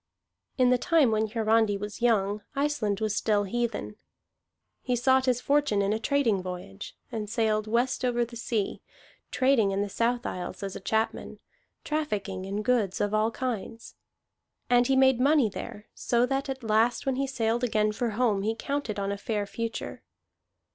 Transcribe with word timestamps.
In 0.57 0.71
the 0.71 0.79
time 0.79 1.11
when 1.11 1.27
Hiarandi 1.27 1.77
was 1.77 2.01
young, 2.01 2.41
Iceland 2.55 2.99
was 3.01 3.15
still 3.15 3.43
heathen. 3.43 3.97
He 4.81 4.95
sought 4.95 5.27
his 5.27 5.41
fortune 5.41 5.83
in 5.83 5.93
a 5.93 5.99
trading 5.99 6.41
voyage, 6.41 6.97
and 7.11 7.29
sailed 7.29 7.67
West 7.67 8.03
over 8.03 8.25
the 8.25 8.35
Sea, 8.35 8.81
trading 9.29 9.69
in 9.69 9.83
the 9.83 9.89
South 9.89 10.25
Isles 10.25 10.63
as 10.63 10.75
a 10.75 10.79
chapman, 10.79 11.37
trafficking 11.83 12.45
in 12.45 12.63
goods 12.63 12.99
of 12.99 13.13
all 13.13 13.29
kinds. 13.29 13.93
And 14.71 14.87
he 14.87 14.95
made 14.95 15.19
money 15.19 15.49
there, 15.49 15.85
so 15.93 16.25
that 16.25 16.49
at 16.49 16.63
last 16.63 17.05
when 17.05 17.17
he 17.17 17.27
sailed 17.27 17.63
again 17.63 17.91
for 17.91 18.09
home 18.17 18.41
he 18.41 18.55
counted 18.55 18.97
on 18.99 19.11
a 19.11 19.17
fair 19.19 19.45
future. 19.45 20.01